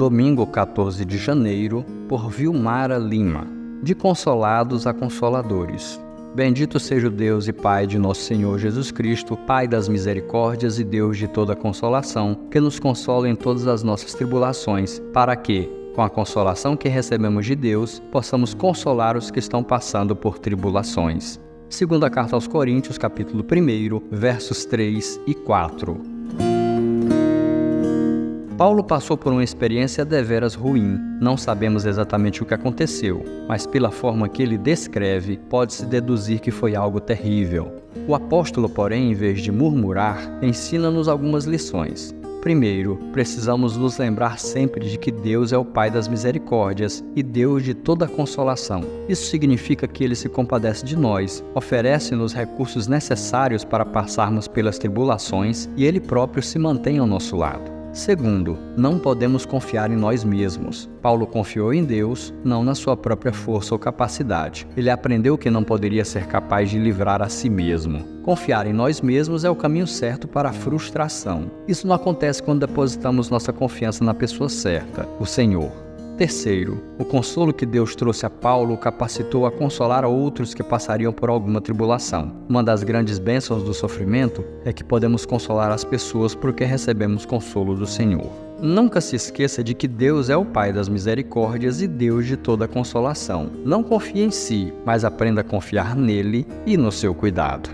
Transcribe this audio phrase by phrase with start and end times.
[0.00, 3.46] domingo 14 de janeiro, por Vilmara Lima.
[3.82, 6.00] De consolados a consoladores.
[6.34, 10.84] Bendito seja o Deus e Pai de nosso Senhor Jesus Cristo, Pai das misericórdias e
[10.84, 16.00] Deus de toda consolação, que nos consola em todas as nossas tribulações, para que, com
[16.00, 21.38] a consolação que recebemos de Deus, possamos consolar os que estão passando por tribulações.
[21.68, 26.09] Segunda carta aos Coríntios, capítulo 1, versos 3 e 4.
[28.60, 31.00] Paulo passou por uma experiência deveras ruim.
[31.18, 36.50] Não sabemos exatamente o que aconteceu, mas pela forma que ele descreve, pode-se deduzir que
[36.50, 37.72] foi algo terrível.
[38.06, 42.14] O apóstolo, porém, em vez de murmurar, ensina-nos algumas lições.
[42.42, 47.64] Primeiro, precisamos nos lembrar sempre de que Deus é o Pai das misericórdias e Deus
[47.64, 48.82] de toda consolação.
[49.08, 55.66] Isso significa que Ele se compadece de nós, oferece-nos recursos necessários para passarmos pelas tribulações
[55.78, 57.79] e Ele próprio se mantém ao nosso lado.
[58.00, 60.88] Segundo, não podemos confiar em nós mesmos.
[61.02, 64.66] Paulo confiou em Deus, não na sua própria força ou capacidade.
[64.74, 68.02] Ele aprendeu que não poderia ser capaz de livrar a si mesmo.
[68.22, 71.50] Confiar em nós mesmos é o caminho certo para a frustração.
[71.68, 75.89] Isso não acontece quando depositamos nossa confiança na pessoa certa, o Senhor.
[76.20, 81.14] Terceiro, o consolo que Deus trouxe a Paulo o capacitou a consolar outros que passariam
[81.14, 82.30] por alguma tribulação.
[82.46, 87.74] Uma das grandes bênçãos do sofrimento é que podemos consolar as pessoas porque recebemos consolo
[87.74, 88.30] do Senhor.
[88.60, 92.68] Nunca se esqueça de que Deus é o Pai das misericórdias e Deus de toda
[92.68, 93.50] consolação.
[93.64, 97.70] Não confie em si, mas aprenda a confiar nele e no seu cuidado.